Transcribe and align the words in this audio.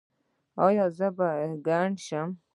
ایا 0.65 0.85
زه 0.97 1.07
به 1.17 1.29
کڼ 1.65 1.91
شم؟ 2.05 2.29